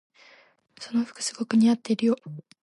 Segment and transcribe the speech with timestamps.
[0.79, 2.15] その服すごく似合ってるよ。